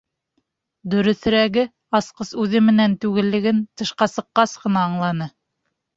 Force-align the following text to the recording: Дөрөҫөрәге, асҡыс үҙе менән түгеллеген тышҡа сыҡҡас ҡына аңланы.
Дөрөҫөрәге, 0.93 1.65
асҡыс 1.99 2.33
үҙе 2.45 2.63
менән 2.71 2.97
түгеллеген 3.05 3.61
тышҡа 3.83 4.09
сыҡҡас 4.15 4.61
ҡына 4.65 4.87
аңланы. 4.91 5.29